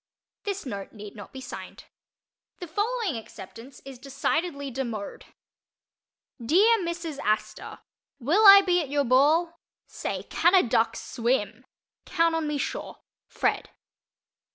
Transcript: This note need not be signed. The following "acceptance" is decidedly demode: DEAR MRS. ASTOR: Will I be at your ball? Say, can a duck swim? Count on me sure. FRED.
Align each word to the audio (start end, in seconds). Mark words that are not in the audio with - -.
This 0.45 0.65
note 0.65 0.93
need 0.93 1.15
not 1.15 1.31
be 1.31 1.41
signed. 1.41 1.83
The 2.57 2.65
following 2.65 3.17
"acceptance" 3.17 3.83
is 3.85 3.99
decidedly 3.99 4.71
demode: 4.71 5.25
DEAR 6.43 6.79
MRS. 6.79 7.19
ASTOR: 7.23 7.81
Will 8.17 8.43
I 8.47 8.61
be 8.61 8.81
at 8.81 8.89
your 8.89 9.03
ball? 9.05 9.59
Say, 9.85 10.23
can 10.23 10.55
a 10.55 10.63
duck 10.63 10.95
swim? 10.95 11.67
Count 12.07 12.33
on 12.33 12.47
me 12.47 12.57
sure. 12.57 12.97
FRED. 13.27 13.69